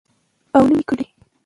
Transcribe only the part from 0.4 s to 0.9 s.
او نه مې